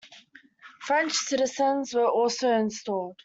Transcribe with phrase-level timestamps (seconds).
[0.79, 3.19] French citizens were also installed.